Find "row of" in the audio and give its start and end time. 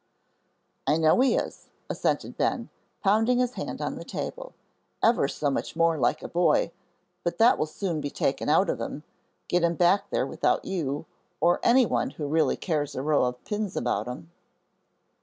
13.03-13.43